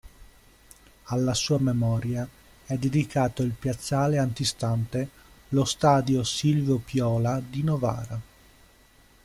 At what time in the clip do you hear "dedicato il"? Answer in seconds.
2.77-3.51